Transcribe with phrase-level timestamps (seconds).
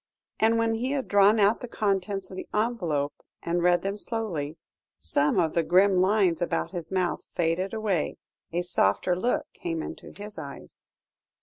[0.39, 3.13] And when he had drawn out the contents of the envelope,
[3.43, 4.57] and read them slowly,
[4.97, 8.17] some of the grim lines about his mouth faded away,
[8.51, 10.81] a softer look came into his eyes.